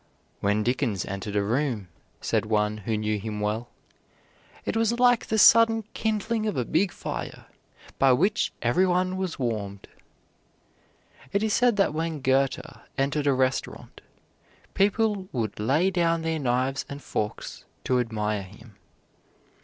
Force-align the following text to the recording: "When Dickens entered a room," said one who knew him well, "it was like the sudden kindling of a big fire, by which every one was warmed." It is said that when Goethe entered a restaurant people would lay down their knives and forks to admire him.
"When 0.39 0.63
Dickens 0.63 1.05
entered 1.05 1.35
a 1.35 1.43
room," 1.43 1.87
said 2.21 2.47
one 2.47 2.77
who 2.89 2.97
knew 2.97 3.19
him 3.19 3.39
well, 3.39 3.69
"it 4.65 4.75
was 4.75 4.93
like 4.97 5.27
the 5.27 5.37
sudden 5.37 5.83
kindling 5.93 6.47
of 6.47 6.57
a 6.57 6.65
big 6.65 6.91
fire, 6.91 7.45
by 7.99 8.11
which 8.13 8.51
every 8.63 8.87
one 8.87 9.15
was 9.15 9.37
warmed." 9.37 9.87
It 11.31 11.43
is 11.43 11.53
said 11.53 11.75
that 11.75 11.93
when 11.93 12.19
Goethe 12.19 12.79
entered 12.97 13.27
a 13.27 13.33
restaurant 13.33 14.01
people 14.73 15.27
would 15.31 15.59
lay 15.59 15.91
down 15.91 16.23
their 16.23 16.39
knives 16.39 16.83
and 16.89 16.99
forks 16.99 17.65
to 17.83 17.99
admire 17.99 18.41
him. 18.41 18.77